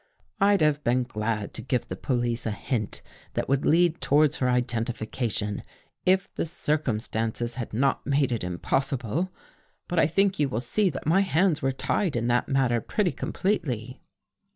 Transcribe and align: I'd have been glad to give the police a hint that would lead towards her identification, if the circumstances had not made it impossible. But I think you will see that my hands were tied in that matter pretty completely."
I'd 0.39 0.61
have 0.61 0.83
been 0.83 1.03
glad 1.03 1.53
to 1.53 1.61
give 1.61 1.87
the 1.87 1.95
police 1.95 2.47
a 2.47 2.51
hint 2.51 3.03
that 3.35 3.47
would 3.47 3.67
lead 3.67 4.01
towards 4.01 4.37
her 4.37 4.49
identification, 4.49 5.61
if 6.07 6.27
the 6.33 6.47
circumstances 6.47 7.53
had 7.53 7.71
not 7.71 8.03
made 8.07 8.31
it 8.31 8.43
impossible. 8.43 9.31
But 9.87 9.99
I 9.99 10.07
think 10.07 10.39
you 10.39 10.49
will 10.49 10.59
see 10.59 10.89
that 10.89 11.05
my 11.05 11.19
hands 11.21 11.61
were 11.61 11.71
tied 11.71 12.15
in 12.15 12.25
that 12.29 12.49
matter 12.49 12.81
pretty 12.81 13.11
completely." 13.11 14.01